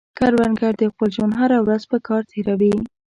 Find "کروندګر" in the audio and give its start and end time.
0.17-0.73